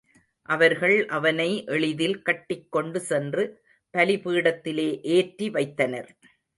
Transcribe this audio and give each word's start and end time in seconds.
அவர்கள் 0.49 1.05
அவனை 1.07 1.63
எளிதில் 1.65 2.21
கட்டிக்கொண்டு 2.21 2.99
சென்று, 3.01 3.45
பலி 3.93 4.15
பீடத்திலே 4.15 5.01
ஏற்றி 5.01 5.49
வைத்தனர். 5.49 6.11